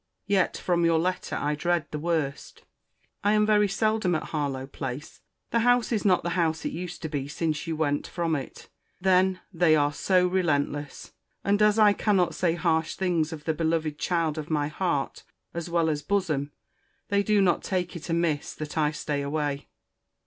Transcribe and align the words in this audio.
—Yet, 0.25 0.57
from 0.57 0.83
your 0.83 0.97
letter, 0.97 1.35
I 1.35 1.53
dread 1.53 1.85
the 1.91 1.99
worst. 1.99 2.63
I 3.23 3.33
am 3.33 3.45
very 3.45 3.67
seldom 3.67 4.15
at 4.15 4.23
Harlowe 4.33 4.65
place. 4.65 5.21
The 5.51 5.59
house 5.59 5.91
is 5.91 6.03
not 6.03 6.23
the 6.23 6.31
house 6.31 6.65
it 6.65 6.71
used 6.71 7.03
to 7.03 7.07
be, 7.07 7.27
since 7.27 7.67
you 7.67 7.75
went 7.75 8.07
from 8.07 8.35
it. 8.35 8.67
Then 8.99 9.41
they 9.53 9.75
are 9.75 9.93
so 9.93 10.25
relentless! 10.27 11.13
And, 11.43 11.61
as 11.61 11.77
I 11.77 11.93
cannot 11.93 12.33
say 12.33 12.55
harsh 12.55 12.95
things 12.95 13.31
of 13.31 13.43
the 13.43 13.53
beloved 13.53 13.99
child 13.99 14.39
of 14.39 14.49
my 14.49 14.69
heart, 14.69 15.21
as 15.53 15.69
well 15.69 15.87
as 15.87 16.01
bosom, 16.01 16.51
they 17.09 17.21
do 17.21 17.39
not 17.39 17.61
take 17.61 17.95
it 17.95 18.09
amiss 18.09 18.55
that 18.55 18.79
I 18.79 18.89
stay 18.89 19.21
away. 19.21 19.67